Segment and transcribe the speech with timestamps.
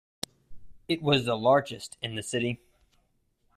[0.87, 2.59] It was the largest in the city.